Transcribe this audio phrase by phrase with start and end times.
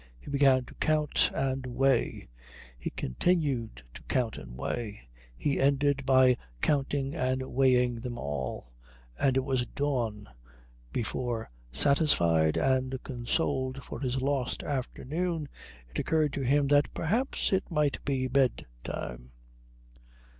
[0.19, 2.27] He began to count and weigh.
[2.79, 5.07] He continued to count and weigh.
[5.37, 8.73] He ended by counting and weighing them all;
[9.19, 10.27] and it was dawn
[10.91, 15.47] before, satisfied and consoled for his lost afternoon,
[15.87, 19.29] it occurred to him that perhaps it might be bedtime.